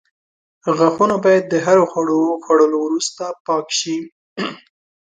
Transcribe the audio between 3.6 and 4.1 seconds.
شي.